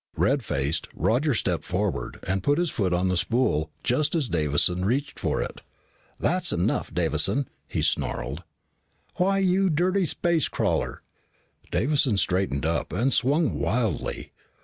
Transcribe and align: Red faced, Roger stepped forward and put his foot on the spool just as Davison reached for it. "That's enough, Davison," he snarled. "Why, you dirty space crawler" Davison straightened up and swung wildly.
Red 0.17 0.43
faced, 0.43 0.87
Roger 0.95 1.35
stepped 1.35 1.63
forward 1.63 2.17
and 2.27 2.41
put 2.41 2.57
his 2.57 2.71
foot 2.71 2.91
on 2.91 3.07
the 3.09 3.17
spool 3.17 3.69
just 3.83 4.15
as 4.15 4.27
Davison 4.27 4.83
reached 4.83 5.19
for 5.19 5.43
it. 5.43 5.61
"That's 6.19 6.51
enough, 6.51 6.91
Davison," 6.91 7.47
he 7.67 7.83
snarled. 7.83 8.41
"Why, 9.17 9.37
you 9.37 9.69
dirty 9.69 10.05
space 10.05 10.47
crawler" 10.47 11.03
Davison 11.71 12.17
straightened 12.17 12.65
up 12.65 12.91
and 12.91 13.13
swung 13.13 13.53
wildly. 13.59 14.31